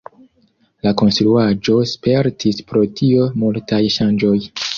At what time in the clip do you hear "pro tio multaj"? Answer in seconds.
2.73-3.83